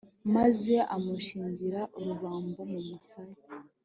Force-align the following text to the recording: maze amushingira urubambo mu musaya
maze 0.35 0.73
amushingira 0.95 1.79
urubambo 1.99 2.59
mu 2.71 2.79
musaya 2.87 3.39